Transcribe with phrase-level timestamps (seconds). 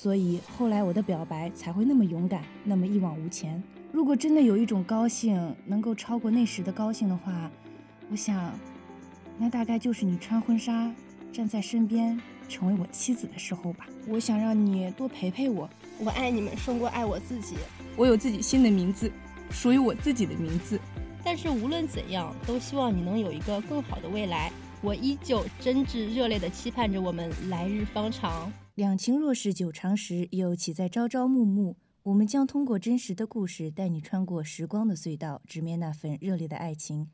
[0.00, 3.60] 所以后来我的表白才会那么勇敢，那么一往无前。
[3.90, 7.50] 如果真的有一种高兴能够超过那时的高兴的话，
[8.08, 8.56] 我想，
[9.36, 10.94] 那大概就是你穿婚纱
[11.32, 12.16] 站在身边，
[12.48, 13.88] 成为我妻子的时候吧。
[14.06, 15.68] 我想让你多陪陪我，
[15.98, 17.56] 我爱你们胜过爱我自己。
[17.96, 19.10] 我有自己新的名字，
[19.50, 20.78] 属于我自己的名字。
[21.24, 24.52] 但是无论怎样，都希望你能有一个更好的未来。
[24.80, 28.48] 我依旧真挚热烈地期盼着我们来日方长。
[28.78, 31.74] 两情若是久长时，又岂在朝朝暮暮？
[32.04, 37.08] 我们将通过真实的故事，带你穿过时光的隧道，直面那份热烈的爱情。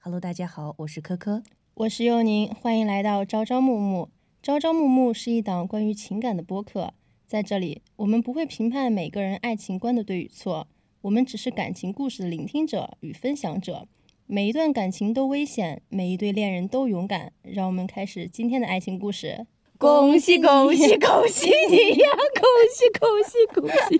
[0.00, 1.42] Hello，大家好，我是科科，
[1.72, 4.10] 我是佑宁，欢迎来到朝朝暮暮。
[4.42, 6.92] 朝朝暮暮是一档关于情感的播客，
[7.26, 10.68] 在这里，我们不会评判每个人爱情观的对与错，
[11.00, 13.88] 我们只是感情故事的聆听者与分享者。
[14.28, 17.30] 每一段感情都危险，每一对恋人都勇敢。
[17.42, 19.46] 让我们开始今天的爱情故事。
[19.78, 22.08] 恭喜恭喜 恭喜你呀！
[22.34, 23.96] 恭喜恭喜恭喜！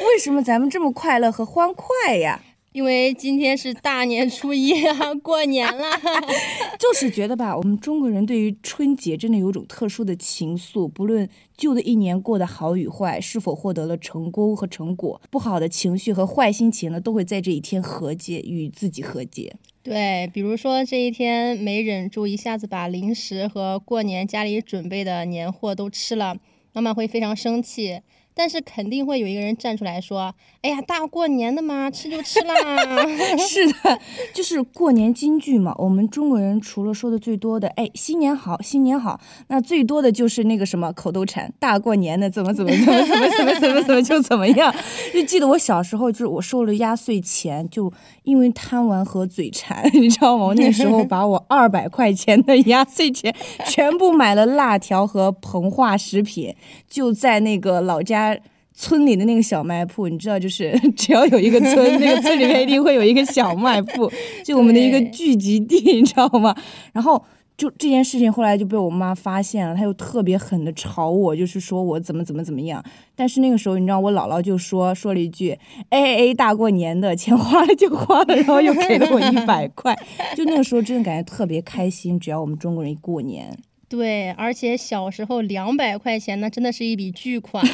[0.06, 2.40] 为什么咱们这么快乐和欢快呀？
[2.74, 5.84] 因为今天是大年初一啊， 过年了。
[6.76, 10.88] 就是觉得吧，我们中国人对于春节真的有种特殊的情愫。
[10.88, 19.54] 不论旧的一年过得好与坏，是否获得了成功和成果，不好的情绪和坏心情呢，都会在这一天和解，与自己和解。
[19.84, 26.36] 对，比如说这一天没忍住，一下子把零食和过年家里准备的年货都吃了，
[26.72, 28.00] 妈妈会非常生气。
[28.34, 32.54] 但是肯定会有一个人站出来说：“哎呀，大过年的嘛，吃就吃啦。”
[33.38, 34.00] 是的，
[34.34, 35.74] 就是过年金句嘛。
[35.78, 44.74] 我们中国人除了说的最多的“哎，新年好，新年好”，那最多的就是那个什么口头禅：“大过年的怎么怎么怎么怎么怎么怎么怎么就怎么样。”
[45.14, 47.92] 就记得我小时候，就是我收了压岁钱，就
[48.24, 50.46] 因为贪玩和嘴馋， 你知道吗？
[50.46, 53.34] 我那时候 把我二百块钱的压岁钱
[53.66, 56.54] 全部买了辣条和膨化食品，
[56.90, 58.36] 就在那个老家。
[58.76, 64.10] 村里的那个小卖铺，你知道，就是 只要有一个村，那个村里面一定会有一个小卖铺，
[64.44, 66.52] 就我们的一个聚集地，你知道吗？
[66.92, 67.24] 然后
[67.56, 72.82] 就这件事情后来就被我妈发现了，她又特别狠的吵我，就是说我怎么怎么怎么样。
[73.14, 75.56] 但是那个时候，你知道，我姥姥就说说了一句
[75.90, 79.96] ：“aa，大过年的，钱花了就花了。”然后又给了我一百 块。
[80.34, 82.18] 就那个时候，真的感觉特别开心。
[82.18, 83.56] 只要我们中国人一过年。
[83.88, 87.64] 对，而且小时候两百块钱那真的是一笔巨款。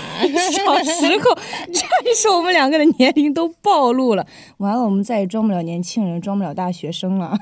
[0.52, 1.34] 小时候，
[1.72, 4.26] 这一说我们两个的年龄都暴露了，
[4.58, 7.38] 完了，我们再也装不了年轻人，装不了大学生了。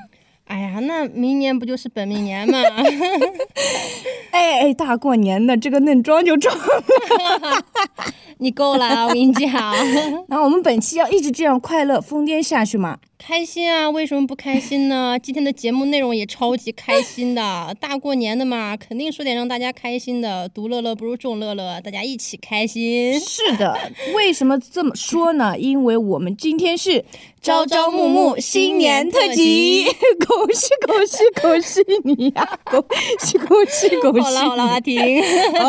[0.49, 2.57] 哎呀，那明年不就是本命年吗？
[4.31, 6.83] 哎哎，大过年的，这个嫩妆就妆了。
[8.39, 9.49] 你够了，我跟你讲。
[10.27, 12.97] 那我们本期要一直这样快乐疯癫下去吗？
[13.21, 13.89] 开心啊！
[13.89, 15.17] 为什么不开心呢？
[15.21, 20.47] 今天的节目内容也超级开心的， 大过年的嘛，肯定说点让大家开心的。
[20.49, 23.19] 独乐乐不如众乐乐，大家一起开心。
[23.19, 23.77] 是的，
[24.15, 25.59] 为什么这么说呢？
[25.59, 27.03] 因为我们今天是
[27.41, 29.85] 朝朝暮暮新年特辑，
[30.25, 32.59] 恭喜恭喜恭喜你呀！
[32.63, 32.83] 恭
[33.19, 34.21] 喜恭喜恭喜！
[34.21, 35.21] 好了好了，阿婷。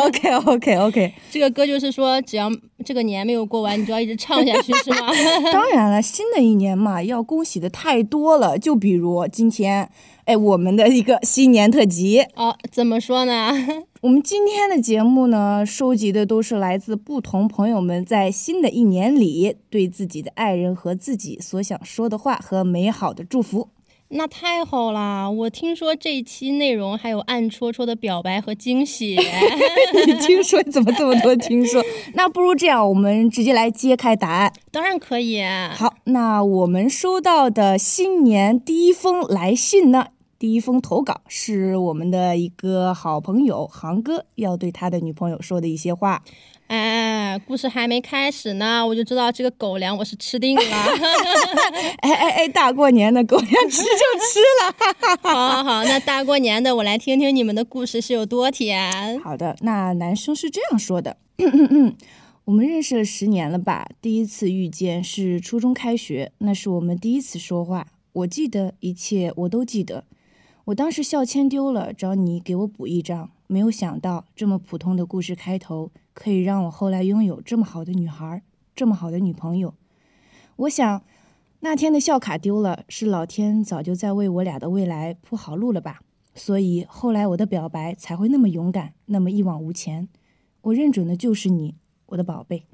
[0.05, 2.49] OK OK OK，这个歌就是说，只要
[2.85, 5.11] 这个年没有过完，你就要一直唱下去，是吗？
[5.51, 7.40] 当然了，新的一年嘛，要恭。
[7.43, 9.89] 喜的太多了，就比如今天，
[10.25, 13.51] 哎，我们的一个新年特辑哦，怎么说呢？
[14.01, 23.69] 我们今天的节目呢，收集的都是来自不同朋友们在新的一年里对自己的爱人和自己所想说的话和美好的祝福。
[24.13, 25.29] 那太好啦！
[25.29, 29.17] 我听说这一期内容还有暗戳戳的表白和惊喜。
[30.05, 31.33] 你听说怎么这么多？
[31.37, 31.81] 听说？
[32.13, 34.51] 那不如这样，我们直接来揭开答案。
[34.69, 35.41] 当然可以。
[35.73, 40.07] 好，那我们收到的新年第一封来信呢？
[40.41, 46.23] 第一封投稿是我们的一个好朋友航哥要对他的女朋友说的一些话。
[46.65, 50.63] 哎，故事还没开始呢，我就知道这个狗粮我是吃定了。
[52.01, 55.19] 哎哎哎，大过年的狗粮吃就吃了。
[55.21, 59.19] 好好好，那大过年的，我来听听你们的故事是有多甜。
[59.19, 61.17] 好的，那男生是这样说的：
[62.45, 63.87] 我们认识了十年了吧？
[64.01, 67.85] 第一次遇见是初中开学，那是我们第一次说话。
[68.13, 70.05] 我记得一切，我都记得。
[70.65, 73.31] 我当时校签丢了，找你给我补一张。
[73.47, 78.43] 没有想到，这么普通的故事开头，可以让我后来拥有这么好的女孩，
[78.75, 79.73] 这么好的女朋友。
[80.55, 81.03] 我想，
[81.61, 86.01] 那天的校卡丢了，是老天早就在为我俩的未来铺好路了吧？
[86.35, 90.07] 所以后来我的表白才会那么勇敢，那么一往无前。
[90.61, 91.75] 我认准的就是你，
[92.05, 92.65] 我的宝贝。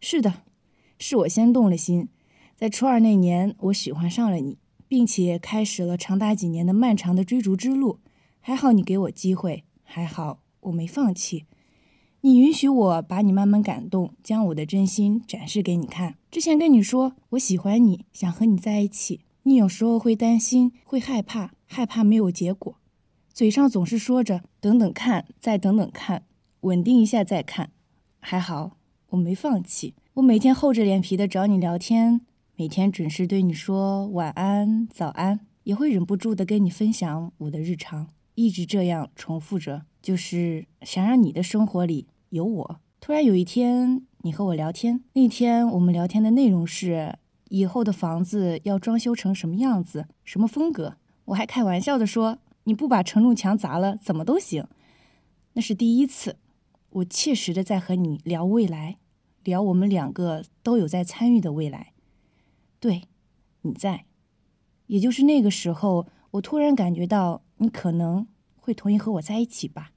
[0.00, 0.42] 是的，
[0.98, 2.08] 是我先动了心，
[2.56, 4.58] 在初二那年，我喜欢上了你，
[4.88, 7.98] 并且开始了长达几年的漫长的追逐之路。
[8.40, 9.64] 还好你给我机会。
[9.82, 11.44] 还好，我没放弃。
[12.22, 16.16] 你允许我把你慢慢感动，将我的真心展示给你看。
[16.30, 22.76] 之前跟你说我喜欢你，想和你在一起，你有时候会担心，会害怕，害怕没有结果，
[23.32, 26.24] 嘴上总是说着等等看，再等等看，
[26.62, 27.70] 稳定一下再看。
[28.18, 28.76] 还好
[29.10, 32.22] 我没放弃，我每天厚着脸皮的找你聊天，
[32.58, 42.06] 每天准时对你说晚安、早安，也会忍不住的跟你分享我的日常，一直这样重复着，就是想让你的生活里。
[42.30, 42.80] 有我。
[42.98, 45.04] 突然有一天，你和我聊天。
[45.12, 47.18] 那天我们聊天的内容是
[47.50, 50.96] 以后的房子要装修成什么样子、什么风格。
[51.26, 54.66] 我还开玩笑的说：“你不把承重墙砸了，怎么都行。”
[55.52, 56.36] 那是第一次，
[56.88, 58.96] 我切实的在和你聊未来，
[59.44, 61.92] 聊我们两个都有在参与的未来。
[62.78, 63.08] 对，
[63.62, 64.06] 你在。
[64.86, 68.26] 也就是那个时候，我突然感觉到你可能
[68.56, 69.92] 会同意和我在一起吧。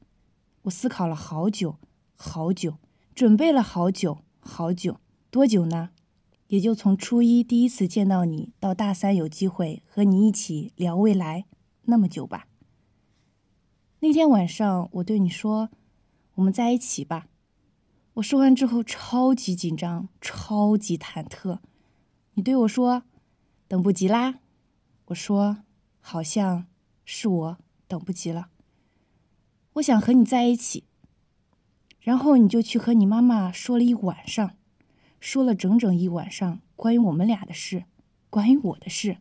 [0.64, 1.78] 我思考了好久。
[2.22, 2.76] 好久，
[3.16, 5.00] 准备了好久，好久，
[5.32, 5.92] 多久呢？
[6.48, 11.46] 也就从初一第一次见到你，到大三有机会和你一起聊未来，
[11.84, 12.48] 那么久吧。
[14.02, 15.70] 那天晚上，我对你说
[16.36, 17.28] ：“我们在一起吧。”
[18.16, 21.60] 我说完之后，超级紧张，超级忐忑。
[22.34, 23.04] 你对我说
[23.68, 24.40] ：“等不及啦。”
[25.08, 25.64] 我说
[26.00, 26.68] ：“好像
[27.04, 28.50] 是我等不及了。”
[29.74, 30.86] 我想和你在一起。
[32.00, 34.56] 然后你就去和你妈妈说了一晚上，
[35.20, 37.84] 说了整整一晚上关于我们俩的事，
[38.30, 39.18] 关于我的事。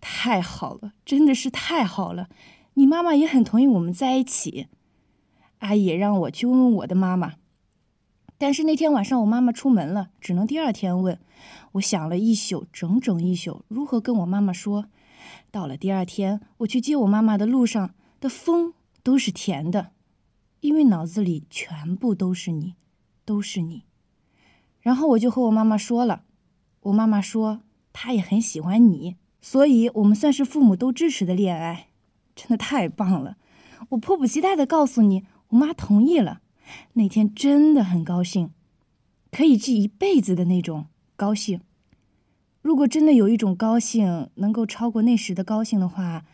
[0.00, 2.28] 太好了，真的是太好了！
[2.74, 4.68] 你妈妈也很同意我们在一起。
[5.58, 7.34] 阿姨也让我去问问我的妈妈，
[8.38, 11.18] 但是那天晚上我妈妈出门了，只能第二天问。
[11.72, 14.86] 我想了一宿，整整一宿，如何跟我妈妈说？
[15.50, 19.92] 到了第二天，我去接我妈妈的路上的风都是甜的。
[20.60, 22.74] 因为脑子里全部都是你，
[23.24, 23.84] 都是你，
[24.80, 26.22] 然后我就和我妈妈说了，
[26.80, 27.60] 我妈妈说
[27.92, 31.88] 她也很喜欢你，所以我们算是父母都支持的恋爱，
[32.34, 33.36] 真的太棒了！
[33.90, 36.40] 我迫不及待的告诉你，我妈同意了。
[36.94, 38.50] 那天真的很高兴，
[39.30, 40.86] 可以记一辈子的那种
[41.16, 41.60] 高兴。
[42.62, 46.24] 如果真的有一种高兴能够超过那时的高兴的话，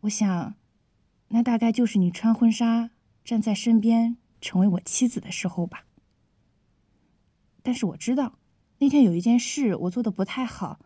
[0.00, 0.54] 我想，
[1.28, 2.90] 那大概就是你穿婚纱。
[3.24, 5.84] 站在身边，成为我妻子的时候吧。
[7.62, 8.38] 但是我知道，
[8.78, 10.80] 那天有一件事我做的不太好，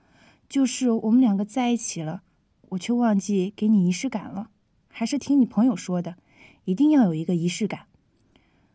[0.49, 2.25] 就是我们两个在一起了，
[2.71, 4.51] 我却忘记给你仪式感了。
[4.89, 6.17] 还是听你朋友说的，
[6.65, 7.87] 一定要有一个仪式感。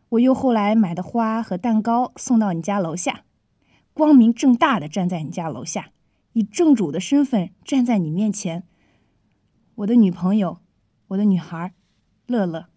[0.10, 3.26] 我又后来买的花和蛋糕送到你家楼下，
[3.94, 5.92] 光明正大的站在你家楼下，
[6.34, 8.64] 以正主的身份站在你面前，
[9.76, 10.60] 我的女朋友，
[11.10, 11.74] 我的女孩，
[12.26, 12.68] 乐乐。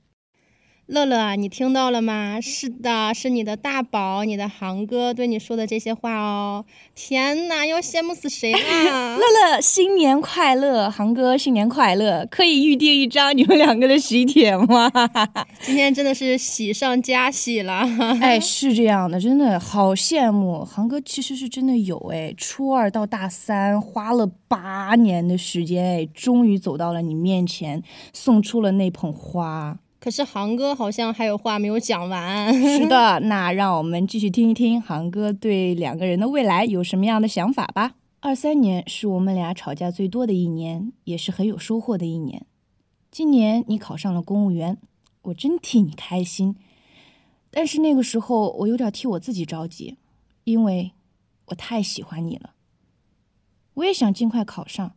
[0.90, 2.40] 乐乐啊，你听到了吗？
[2.40, 6.64] 是的，是你的大宝，你的航哥对你说的这些话哦。
[6.96, 8.58] 天哪，要羡慕死谁了！
[9.16, 10.90] 乐乐，新年快乐！
[10.90, 12.26] 航哥，新年快乐！
[12.28, 14.90] 可以预定一张你们两个的喜帖吗？
[15.62, 17.88] 今天真的是喜上加喜了。
[18.20, 21.00] 哎，是这样的，真的好羡慕航哥。
[21.00, 27.80] 其实是真的有哎，初二到大三花了八年的时间，哎，终于走到了你面前，
[28.12, 29.78] 送出了那捧花。
[30.00, 32.52] 可是航哥好像还有话没有讲完。
[32.56, 37.96] 是的，那让我们继续听一听航哥对两个人的未来有什么样的想法吧。
[38.20, 42.46] 二三年是我们俩吵架最多的一年，也是很有收获的一年。
[43.10, 44.78] 今年你考上了公务员，
[45.22, 46.56] 我真替你开心。
[47.50, 49.98] 但是那个时候我有点替我自己着急，
[50.44, 50.92] 因为
[51.46, 52.54] 我太喜欢你了。
[53.74, 54.92] 我也想尽快考上。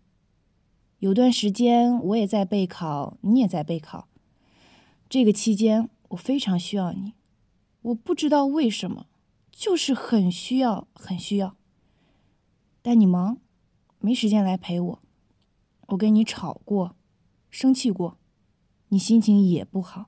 [1.00, 4.08] 有段时间我也在备考，你也在备考。
[5.14, 7.14] 这个期间，我非常需要你，
[7.84, 9.06] 我不知道为什么，
[9.52, 11.56] 就是很需要，很需要。
[12.82, 13.38] 但你忙，
[14.00, 15.00] 没时间来陪我。
[15.90, 16.96] 我跟你吵过，
[17.52, 18.18] 生气过，
[18.88, 20.08] 你心情也不好。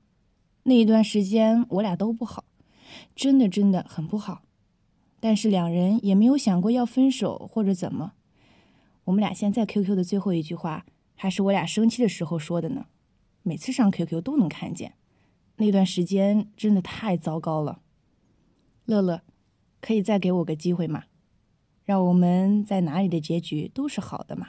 [0.64, 2.44] 那一段时间，我俩都不好，
[3.16, 4.42] 真的真的很不好。
[5.20, 8.14] 但是两人也没有想过要分手或者怎么。
[9.04, 12.88] 我们俩现在 QQ 的最后一句话，还是我俩生气的时候说的呢。
[13.48, 14.96] 每次上 QQ 都能看见，
[15.58, 17.80] 那段时间真的太糟糕了。
[18.86, 19.22] 乐乐，
[19.80, 21.04] 可以再给我个机会吗？
[21.84, 24.48] 让我们在哪里的结局都是好的嘛？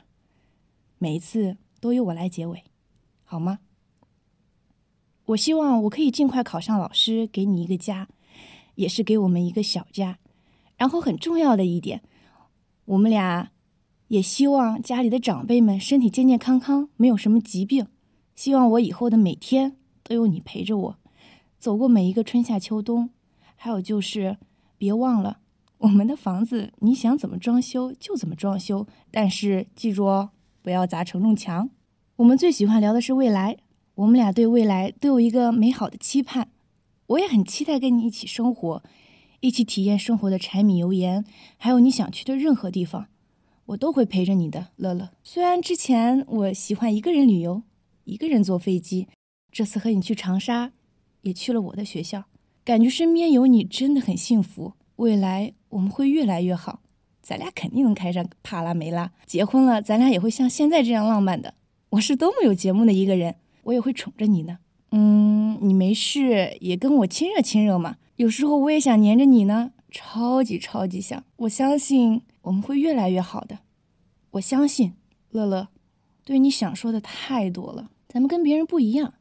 [0.97, 2.65] 每一次都由我来结尾，
[3.23, 3.59] 好吗？
[5.27, 8.09] 我希望我可以尽快考上老师，给你一个家，
[8.77, 10.19] 也是给我们一个小家。
[10.79, 12.03] 然后很重要的一点，
[12.87, 13.51] 我们俩
[14.09, 17.89] 也希望家里的长辈们身体健健康康，没有什么疾病。
[18.37, 20.99] 希望我以后的每天都有你陪着我，
[21.59, 23.11] 走过每一个春夏秋冬。
[23.57, 24.37] 还有就是，
[24.77, 25.39] 别忘了，
[25.79, 30.31] 我们的房子你想怎么装修就怎么装修，但是记住哦，
[30.63, 31.71] 不要砸承重墙。
[32.17, 33.57] 我们最喜欢聊的是未来，
[33.95, 36.49] 我们俩对未来都有一个美好的期盼。
[37.07, 38.83] 我也很期待跟你一起生活，
[39.41, 41.25] 一起体验生活的柴米油盐，
[41.57, 43.07] 还有你想去的任何地方，
[43.65, 45.11] 我都会陪着你的，乐乐。
[45.25, 47.63] 虽然之前我喜欢一个人旅游，
[48.07, 49.09] 一个人坐飞机，
[49.51, 50.71] 这次和你去长沙，
[51.23, 52.25] 也去了我的学校，
[52.65, 54.75] 感觉身边有你真的很幸福。
[54.95, 56.81] 未来我们会越来越好，
[57.21, 59.13] 咱俩肯定能开上帕拉梅拉。
[59.27, 61.55] 结婚了，咱俩也会像现在这样浪漫的。
[61.91, 63.35] 我是多么有节目的一个人，
[63.65, 64.59] 我也会宠着你呢。
[64.93, 67.97] 嗯，你没事也跟我亲热亲热嘛。
[68.15, 71.25] 有时候我也想黏着你呢，超级超级想。
[71.39, 73.59] 我相信我们会越来越好的，
[74.31, 74.95] 我相信。
[75.31, 75.69] 乐乐，
[76.25, 79.13] 对你想说的太多了，咱们跟别人不一样。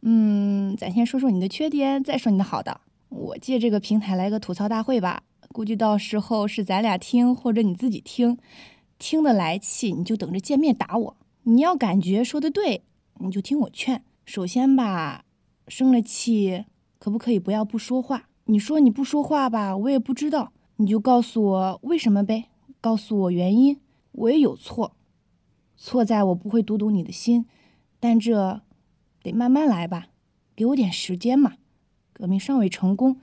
[0.00, 2.80] 嗯，咱先说说你的缺点，再说你的好的。
[3.10, 8.38] 我借这个平台来个吐槽大会吧，估计到时候是咱俩听，或者你自己听，
[8.98, 11.16] 听得来气你就等着见面打我。
[11.42, 12.84] 你要感觉说的对，
[13.20, 14.02] 你就听我劝。
[14.24, 15.26] 首先吧，
[15.68, 16.64] 生了气
[16.98, 18.30] 可不可以不要不说话？
[18.46, 22.46] 你说你不说话吧，我也不知道，你就告诉我为什么呗，
[22.80, 23.78] 告诉我原因。
[24.12, 24.96] 我也有错，
[25.76, 27.44] 错在我不会读懂你的心，
[28.04, 28.60] 但这
[29.22, 30.08] 得慢慢来吧，
[30.54, 31.54] 给我点时间嘛。
[32.12, 33.18] 革命尚未成功，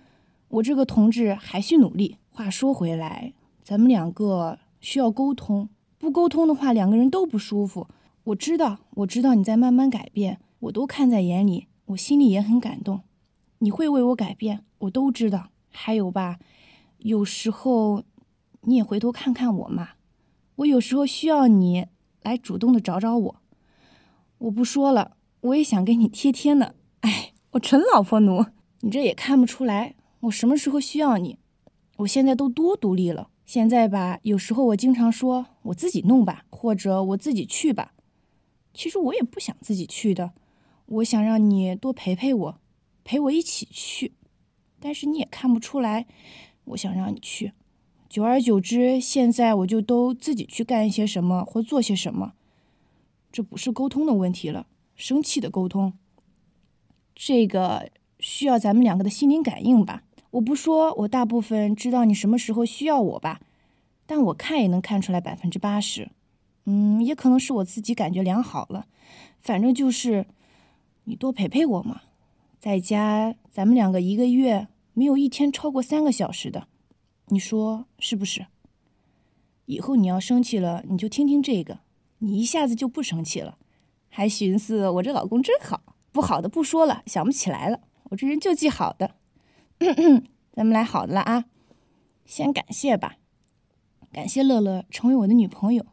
[0.48, 2.18] 我这个同志还需努力。
[2.32, 5.70] 话说回来，咱们两个需要沟通，
[6.00, 7.88] 不沟通的话，两个人都不舒服。
[8.24, 13.02] 我知道，我知道你在慢慢改变，我都看在眼里，我心里也很感动。
[13.60, 15.50] 你会为我改变，我都知道。
[15.70, 16.40] 还有吧，
[16.98, 18.02] 有时候
[18.62, 19.90] 你也回头看看我嘛，
[20.56, 21.86] 我有时候需要你
[22.24, 23.41] 来主动的找找我。
[24.42, 26.74] 我不说了，我也想给你贴贴呢。
[27.02, 28.44] 哎，我纯老婆奴。
[28.80, 31.38] 你这也看不出来，我什么时候需要你？
[31.98, 33.30] 我现在都多独立了。
[33.46, 37.94] 现在吧，有时候我经常说我自己弄吧，或者我自己去吧。
[38.74, 40.32] 其实我也不想自己去的，
[40.88, 42.60] 我想让你多陪陪我，
[43.04, 44.14] 陪我一起去。
[44.80, 46.08] 但是你也看不出来，
[46.64, 47.52] 我想让你去。
[48.10, 52.34] 久而久之，现在我就都自己去干一些什么或做些什么。
[53.32, 55.94] 这不是沟通的问题了，生气的沟通。
[57.16, 57.90] 这个。
[58.24, 60.04] 需要咱们两个的心灵感应吧。
[60.30, 63.42] 我不说，我大部分知道你什么时候需要我吧，
[64.06, 66.12] 但我看也能看出来百分之八十。
[66.66, 68.86] 嗯，也可能是我自己感觉良好了。
[69.40, 70.28] 反正就是，
[71.06, 72.02] 你多陪陪我嘛。
[72.60, 76.68] 在家，咱们两个一个月没有一天超过三个小时的，
[77.30, 78.46] 你说是不是？
[79.66, 81.80] 以后你要生气了，你就听听这个，
[82.24, 83.58] 你一下子就不生气了，
[84.10, 85.82] 还寻思我这老公真好。
[86.12, 87.80] 不好的不说了，想不起来了。
[88.10, 89.16] 我这人就记好的，
[89.80, 91.46] 咳 咳咱们来好的了啊！
[92.26, 93.16] 先感谢吧，
[94.12, 95.86] 感谢乐乐成为我的女朋友。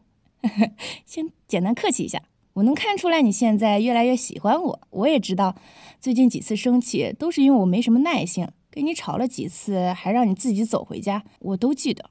[1.07, 2.21] 先简单客气一下，
[2.55, 4.81] 我能看出来你现在越来越喜欢我。
[4.91, 5.55] 我也知道，
[6.01, 12.11] 最近几次生气都是因为我没什么耐性，跟你吵了几次，还让你自己走回家，我都记得。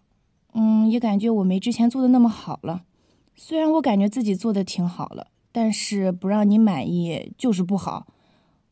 [0.53, 2.85] 嗯，也感觉我没之前做的那么好了。
[3.37, 8.07] 虽然我感觉自己做的挺好了，但是不让你满意就是不好。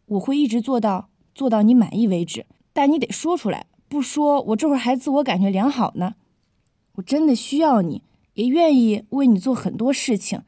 [0.08, 1.10] 我会一直做到。
[1.36, 6.16] 做到你满意为止，但你得说出来，不说我这会儿还自我感觉良好呢。
[6.94, 8.04] 我真的需要你，
[8.36, 10.44] 也愿意为你做很多事情，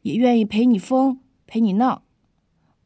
[0.00, 2.00] 也愿意陪你疯，陪你闹。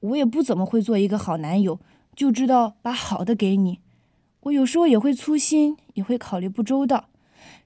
[0.00, 1.78] 我也不怎么会做一个好男友，
[2.16, 3.78] 就知道把好的给你。
[4.40, 7.10] 我有时候也会粗心，也会考虑不周到。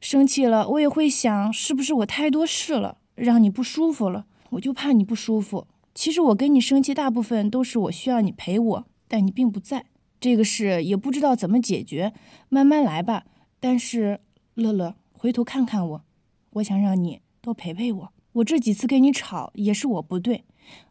[0.01, 4.27] 生气了，我也会想，是不是我太多事了，让你不舒服了？
[4.51, 5.67] 我就怕你不舒服。
[5.95, 8.87] 其实我跟你生气，大部分都是我需要你陪我。
[9.09, 9.87] 但你并不在，
[10.21, 12.13] 这个事也不知道怎么解决，
[12.49, 13.25] 慢慢来吧。
[13.59, 14.21] 但是
[14.55, 16.05] 乐乐，回头看看我，
[16.51, 18.13] 我想让你多陪陪我。
[18.33, 20.45] 我这几次跟你吵也是我不对，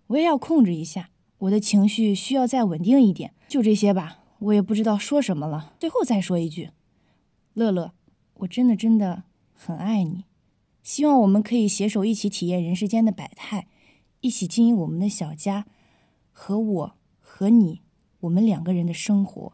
[0.08, 3.34] 我也要控制一下我的情绪，需要再稳定一点。
[3.48, 5.74] 就这些吧，我也不知道说什么了。
[5.80, 6.72] 最后再说一句，
[7.54, 7.94] 乐乐，
[8.40, 10.26] 我真的真的很爱你，
[10.84, 13.68] 希望我们可以携手一起体验人世间的百态，
[14.22, 15.66] 一起经营我们的小家，
[16.32, 17.82] 和我和你。
[18.22, 19.54] 我们两个人的生活。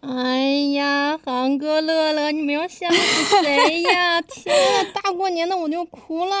[0.00, 4.22] 哎呀，航哥、乐乐，你们要想死谁呀？
[4.26, 6.36] 天呐，大过年的我就哭了，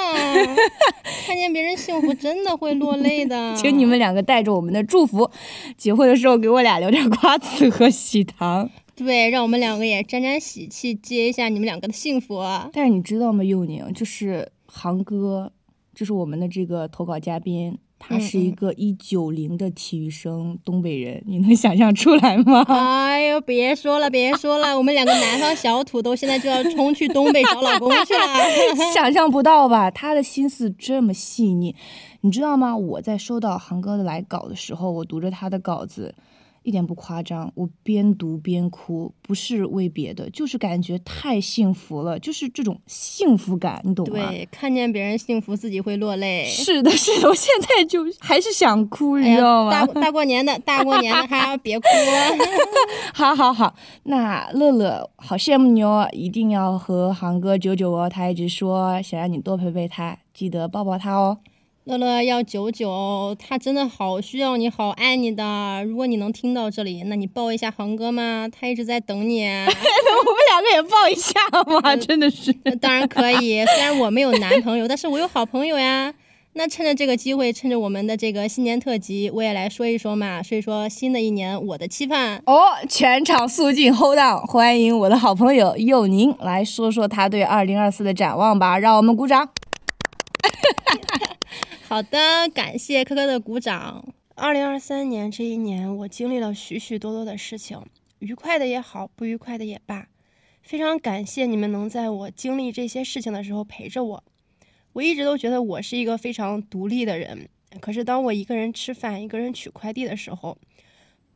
[1.26, 3.54] 看见别人幸福真的会落泪的。
[3.58, 5.30] 请你们两个带着我们的祝福，
[5.76, 8.70] 结婚的时候给我俩留点瓜子和喜糖。
[9.04, 12.42] 对，让我们两个也沾沾喜气，接一下你们两个的幸福。
[12.72, 15.50] 但是你知道吗，佑宁，就是航哥，
[15.94, 22.62] 就是我们的这个投稿嘉宾，他是一个一九零的体育生，东北人，你能想象出来吗？
[22.68, 28.20] 哎呦，别说了，别说了，我们两个南方小土豆现在就要冲去东北找老公去了。
[28.94, 29.90] 想象不到吧？
[29.90, 31.74] 他的心思这么细腻，
[32.20, 32.76] 你知道吗？
[32.76, 36.14] 我在收到航哥的来稿的时候，我读着他的稿子。
[36.62, 44.28] 一点不夸张，我边读边哭，不是为别的，就是感觉太幸福了，就是这种幸福感，你懂吗？
[44.28, 46.44] 对，看见别人幸福，自己会落泪。
[46.46, 49.70] 是的，是的，我现在就 还是想哭，你知道吗？
[49.86, 51.86] 大大过年的，大过年的，还别哭。
[53.14, 53.74] 好好好，
[54.04, 61.38] 那乐乐好羡慕你哦，一定要和航哥九九哦，他一直说想让你多陪陪他，记得抱抱他哦。
[61.84, 65.82] 乐乐要九九，他真的好需要你，好爱你的。
[65.84, 68.46] 如果你能听到这里，那你抱一下航哥吗？
[68.52, 69.44] 他一直在等你。
[69.48, 69.72] 我们
[70.50, 71.40] 两个也抱一下
[71.80, 72.52] 嘛，真的是。
[72.80, 76.12] 当然可以，虽然我没有男朋友，但是我有好朋友呀。
[76.52, 82.42] 那趁着这个机会，趁着我们的这个新年特辑，我也来说一说嘛，说一说新的一年我的期盼。
[82.44, 89.48] 哦，全场肃静，hold on，欢迎我的好朋友佑宁来说说他对二零二四的展望吧，让我们鼓掌。
[91.90, 94.14] 好的，感谢科科的鼓掌。
[94.36, 97.84] 二零二三年这一年，我经历了许许多多的事情，
[98.20, 100.06] 愉快的也好，不愉快的也罢，
[100.62, 104.22] 非常感谢你们能在我经历这些事情的时候陪着我。
[104.92, 107.48] 我一直都觉得我是一个非常独立的人，
[107.80, 110.56] 可是当我一个人吃饭、一个人取快递的时候，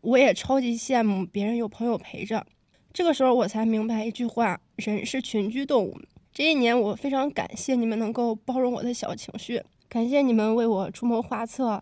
[0.03, 2.47] 我也超级羡慕别人有朋友陪着。
[2.93, 5.99] 这个时候我才明白一句话：人是群居动物。
[6.33, 9.61] 这一年，我非常感谢你们能够包容我的小情绪。
[9.95, 11.81] 感谢你们为我出谋划策，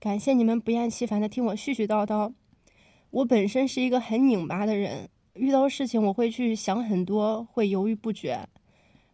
[0.00, 2.32] 感谢你们不厌其烦的听我絮絮叨叨。
[3.10, 8.48] 我本身是一个很拧巴的人，遇到事情我会去想很多，会犹豫不决。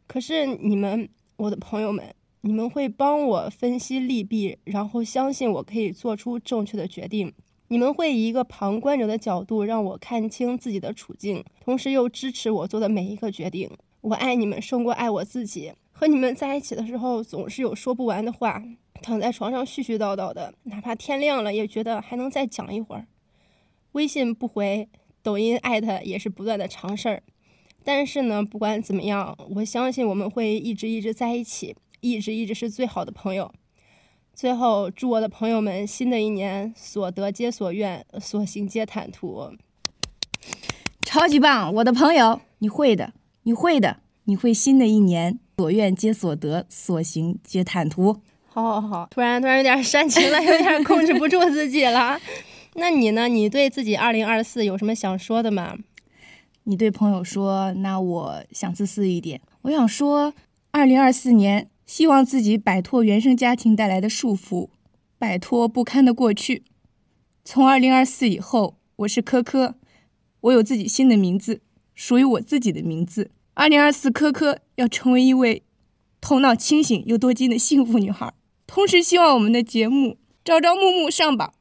[0.06, 7.30] 可是你们，我的朋友们，你们会帮我分析利弊，然后相信我可以做出正确的决定。
[7.66, 13.70] 你们会以一个旁观者的角度让我看清自己的处境，同时又支持我做的每一个决定。
[14.00, 15.74] 我爱你们胜过爱我自己。
[15.98, 18.62] 和你们在一起的时候，总是有说不完的话，
[19.02, 23.04] 躺在床上絮絮叨叨的，哪怕天亮了，也觉得还能再讲一会儿。
[23.92, 24.88] 微信不回，
[25.24, 27.24] 抖音艾特也是不断的常事儿。
[27.82, 33.52] 但是呢，不管怎么样，我相信我们会一直一直在一起，一直一直是最好的朋友。
[34.32, 39.50] 最后，祝我的朋友们新的一年所得皆所愿，所行皆坦途。
[41.02, 45.40] 超级棒，我的朋友，你会的，你会的，你会新的一年。
[45.58, 48.12] 所愿皆所得，所行皆坦途。
[48.46, 49.08] 好，好，好！
[49.10, 52.16] 突然，突然有点煽情了，有点控制不住自己了。
[52.74, 53.26] 那你呢？
[53.26, 55.76] 你对自己二零二四有什么想说的吗？
[56.62, 60.32] 你对朋友说，那我想自私一点，我想说，
[60.70, 64.68] 二零二四年，希望自己摆脱原生家庭带来的束缚，
[65.18, 66.62] 摆脱不堪的过去。
[67.44, 69.74] 从二零二四以后，我是科科，
[70.42, 71.62] 我有自己新的名字，
[71.96, 73.32] 属于我自己的名字。
[73.58, 75.64] 二零二四，科科要成为一位
[76.20, 78.32] 头脑清醒又多金的幸福女孩。
[78.68, 81.52] 同时，希望我们的节目朝朝暮暮上榜，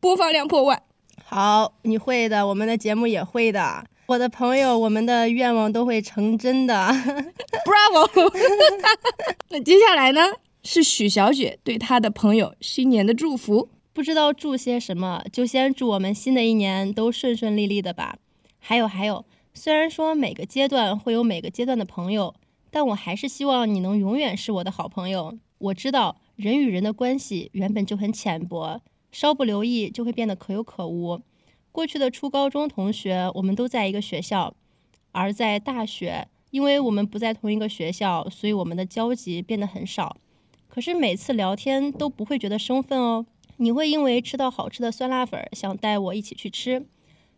[0.00, 0.82] 播放量破万。
[1.22, 3.84] 好，你会的，我们的节目也会的。
[4.06, 6.74] 我的朋友，我们的愿望都会成真的。
[7.68, 8.32] Bravo！
[9.50, 10.22] 那接下来呢？
[10.62, 13.68] 是许小雪对她的朋友新年的祝福。
[13.92, 18.16] 不知道祝些什么，就先祝我们新的一年都顺顺利利的吧。
[18.58, 19.26] 还有，还有。
[19.52, 22.34] 虽然说每个阶段会有每个阶段的朋友，
[22.70, 25.36] 但我还是希望你能永远是我的好朋友。
[25.58, 28.80] 我知道人与人的关系原本就很浅薄，
[29.12, 31.20] 稍不留意就会变得可有可无。
[31.72, 34.54] 过去的初高中同学，我们都在一个学校，
[35.12, 40.16] 而在大学，因为我们不在同一个学校，所以我们的交集变得很少。
[40.68, 43.26] 可是每次聊天都不会觉得生分哦。
[43.56, 46.86] 你会因为吃到好吃的酸辣粉，想带我一起去吃。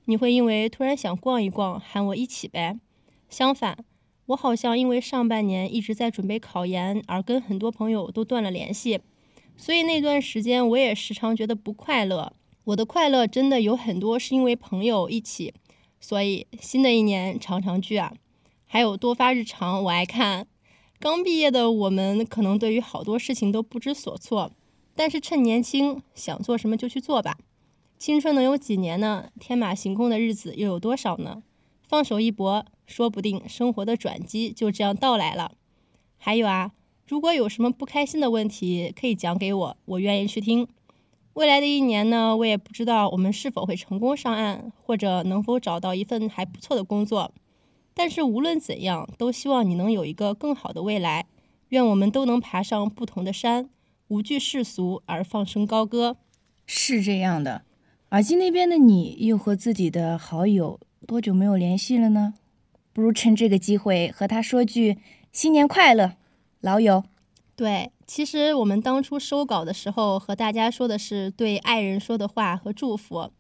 [0.05, 2.79] 你会因为突然想逛一逛，喊我一起呗。
[3.29, 3.85] 相反，
[4.27, 9.01] 我好像因为上半年一直在准备考研，而跟很多朋友都断了联系，
[9.57, 12.33] 所以那段时间我也时常觉得不快乐。
[12.65, 15.55] 我的快乐真的有很多是因为朋友一起，
[16.01, 18.13] 所以新的一年常常聚啊，
[18.67, 20.47] 还有多发日常，我爱看。
[21.01, 24.53] 刚毕业的我们可能对于好多事情都不知所措，
[24.95, 27.39] 但是趁年轻，想做什么就去做吧。
[28.03, 29.31] 青春能有几年呢？
[29.39, 31.45] 天马行空的日子又有多少呢？
[31.85, 35.53] 放手一搏，说不定生活的转机就这样到来了。
[36.17, 36.73] 还有啊，
[37.07, 40.67] 如果有什么不开心的问题，可以讲给我，我愿意去听。
[41.35, 47.33] 未来的一年呢，我也不知道我们是否会成功上岸，或者能否找到一份还不错的工作。
[47.95, 51.29] 但是无论怎样，都希望你能有一个更好的未来。
[51.69, 53.71] 愿我们都能爬上不同的山，
[54.09, 56.17] 无惧世俗而放声高歌。
[56.67, 57.65] 是这样的，
[58.13, 62.35] 耳机那边的你又和自己的好友多久没有联系了呢？
[62.93, 64.99] 不如趁这个机会和他说句
[65.33, 66.13] 新年快乐，
[66.61, 67.05] 老友。
[67.57, 73.31] 对，其实我们当初收稿的时候和大家说的是对爱人说的话和祝福，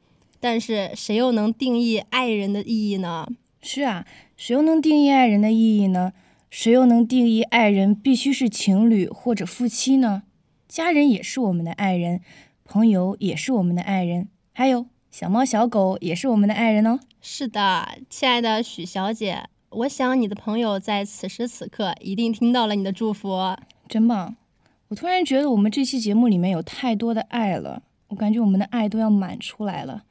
[0.41, 3.29] 但是谁又能定义爱人的意义呢？
[3.61, 4.07] 是啊，
[4.39, 6.15] 谁又能定义爱人的意义呢？
[6.49, 10.23] 谁又能定义爱人必须是情侣或者夫妻呢？
[10.67, 12.23] 家人也是我们的爱人，
[12.65, 17.01] 朋友也是我们的爱人，还有小猫小狗也是我们的爱人哦。
[17.21, 23.57] 是的，亲爱的许小姐，我想你的朋友在此时此刻一定听到了你的祝福。
[23.89, 24.37] 真棒！
[24.89, 30.03] 我突然觉得我们这期节目里面有太多的爱了，我感觉我们的爱都要满出来了。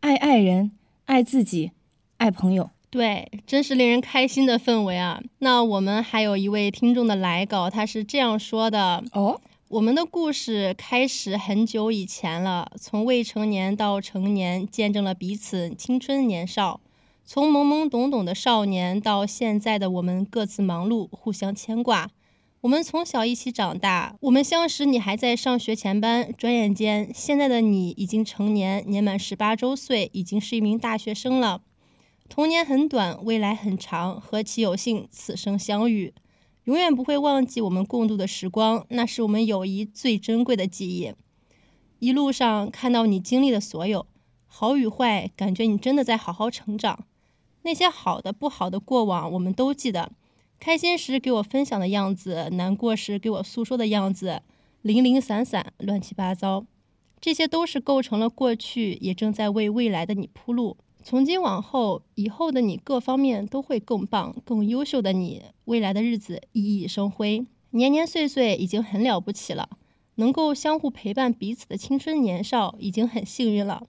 [0.00, 0.72] 爱爱人，
[1.04, 1.72] 爱自己，
[2.16, 5.20] 爱朋友，对，真是令人开心的氛围啊！
[5.40, 16.80] 那我们还有一位听众的来稿，他是这样说的：哦，我们的故事开始很久以前了，从未成年到成年，见证了彼此青春年少；
[17.24, 22.08] 从懵懵懂懂的少年到现在的我们，各自忙碌，互相牵挂。
[22.60, 31.62] 我们从小一起长大，我们相识，你还在上学前班，转眼间，现在的你已经成年，年满十八周岁，已经是一名大学生了。
[32.28, 36.14] 童年很短，未来很长，何其有幸此生相遇，
[36.66, 41.12] 永远不会忘记我们共度的时光，那是我们友谊最珍贵的记忆。
[42.00, 44.04] 一路上看到你经历的所有，
[44.46, 47.06] 好与坏，感觉你真的在好好成长。
[47.62, 50.10] 那些好的、不好的过往，我们都记得。
[50.58, 54.42] 开心时给我分享的样子，难过时给我诉说的样子，
[54.82, 56.66] 零零散散，乱七八糟，
[57.20, 60.76] 这些都是构成了过去，也正在为未来的你铺路。
[61.08, 69.68] 从今往后，以后的你各方面都会更棒、更优秀的你，未来的日子熠熠生辉，年年岁岁已经很了不起了，
[70.16, 73.84] 能够相互陪伴彼此的青春年少已经很幸运了。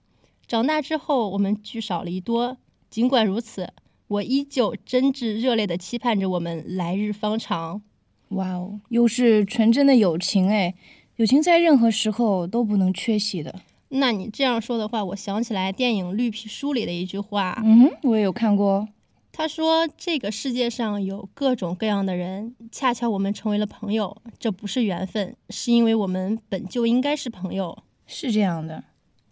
[0.46, 2.56] 长大之后，我们聚少离多，
[2.88, 3.72] 尽管如此。
[4.06, 7.82] 我依旧真挚热烈的期盼着我们来日方长。
[8.28, 10.76] 哇哦，又是纯真的友情哎！
[11.16, 13.52] 友情在任何时候都不能缺席的。
[13.90, 17.60] 那你这样说的话，我想起来电影《绿皮书》里的一句话。
[17.64, 18.88] 嗯，我也有看过。
[19.32, 28.84] 他说：“这个世界上有各种各样的人，恰巧我们成为了朋友，这不是缘分，是因为我们本就应该是朋友。”是这样的。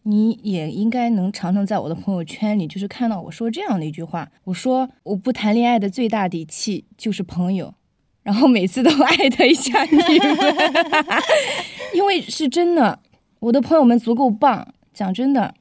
[0.04, 4.30] 你也应该能常常在我的朋友圈里，就是看到我说这样的一句话。
[4.44, 7.74] 我说我不谈恋爱的最大底气就是朋友，
[8.22, 10.06] 然后每次都 艾特一下你们，
[11.92, 13.00] 因为是真的，
[13.40, 14.68] 我的朋友们足够棒。
[14.94, 15.54] 讲真的，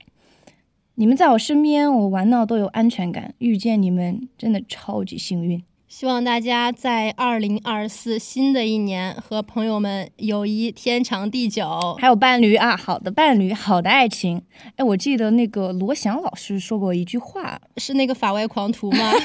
[0.95, 3.33] 你们在我身边，我玩闹都有安全感。
[3.39, 5.61] 遇见你们真的超级幸运。
[5.87, 14.41] 希望大家在二零二四新的一年和朋友们友谊天长地久，还有伴侣啊，好的伴侣，好的爱情。
[14.77, 19.11] 哎，我记得那个罗翔老师说过一句话，是那个法外狂徒吗？
[19.15, 19.19] 是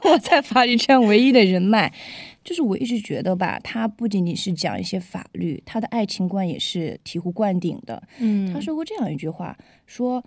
[0.00, 1.92] 的，我在法律圈唯一的人脉。
[2.44, 8.02] 就是我一直觉得吧，他不仅仅是讲一些法律，他的爱情观也是醍醐灌顶的。
[8.18, 10.24] 嗯，他说过这样一句话，说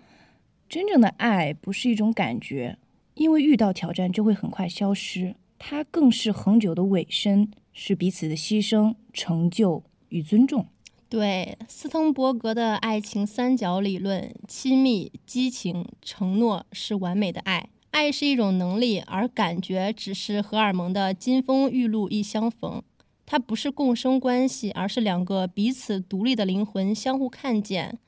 [0.68, 2.78] 真正的爱不是一种感觉。
[3.14, 10.66] 因为遇到挑战就会很快消失，它更是恒久的尾声，是彼此的牺牲、成就与尊重。
[11.08, 17.70] 对，斯滕伯格的爱情三角理论：亲密、激情、承诺是完美的爱。
[17.96, 22.82] 爱是一种能力，而感觉只是荷尔蒙的金风玉露一相逢。
[23.24, 27.98] 它不是共生关系，而是两个彼此独立的灵魂相互看见，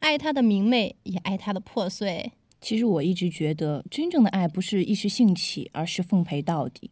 [0.00, 2.32] 爱它的明媚，也爱它的破碎。
[2.60, 6.90] 其实我一直觉得，真正的爱不是一时兴起，而是奉陪到底。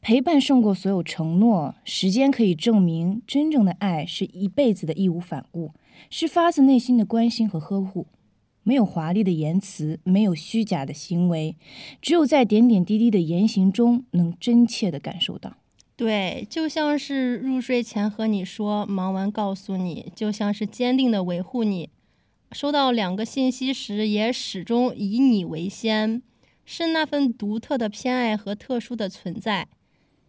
[0.00, 1.74] 陪伴胜过所有承诺。
[1.84, 5.72] 时间可以证明，真正的爱是一辈子的义无反顾，
[6.08, 8.06] 是发自内心的关心和呵护。
[8.64, 11.54] 没有华丽的言辞，没有虚假的行为，
[12.02, 15.58] 只有在点点滴滴的言行中，能真切的感受到。
[15.96, 21.90] 对，就像是入睡前和你说，忙完告诉你，就像是坚定的维护你。
[22.50, 26.22] 收到两个信息时，也始终以你为先，
[26.64, 29.68] 是那份独特的偏爱和特殊的存在，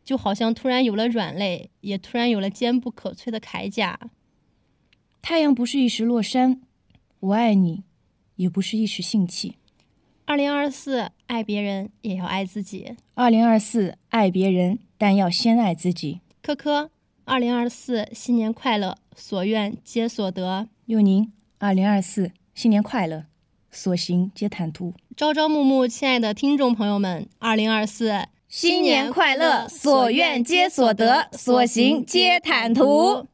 [0.04, 4.00] 就好像突然有了软肋，也突然有了坚不可摧的铠甲。
[5.22, 6.62] 太阳不是一时落山，
[7.20, 7.84] 我爱你，
[8.36, 9.56] 也不是一时兴起。
[10.26, 12.96] 二零二四，爱别人也要爱自己。
[13.14, 16.22] 二零二四，爱别人，但要先爱自己。
[16.42, 16.90] 科科，
[17.26, 20.68] 二零二四，新年快乐，所愿皆所得。
[20.86, 21.32] 佑宁。
[21.58, 23.26] 二零二四，新年快乐，
[23.72, 24.94] 所行皆坦途。
[25.16, 33.26] 朝朝暮暮，亲爱的听众朋友们，二零二四，新年快乐，所愿皆所得，所行皆坦途。